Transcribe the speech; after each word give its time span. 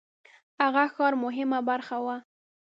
هغه 0.61 0.83
ښار 0.93 1.13
مهمه 1.23 1.59
برخه 1.69 1.97
وه. 2.05 2.15